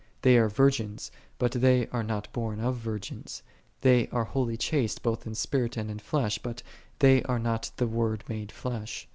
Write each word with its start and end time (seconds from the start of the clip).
They 0.23 0.35
are 0.37 0.49
virgins, 0.49 1.11
but 1.37 1.51
they 1.51 1.85
are 1.89 2.01
not 2.01 2.25
also 2.25 2.31
born 2.33 2.59
of 2.59 2.75
virgins. 2.77 3.43
They 3.81 4.07
are 4.07 4.23
wholly 4.23 4.57
chaste 4.57 5.03
both 5.03 5.27
in 5.27 5.35
spirit 5.35 5.77
and 5.77 5.91
in 5.91 5.99
flesh: 5.99 6.39
but 6.39 6.63
they 6.97 7.21
are 7.25 7.37
not 7.37 7.69
the 7.77 7.85
Word 7.85 8.23
made 8.27 8.51
flesh. 8.51 9.07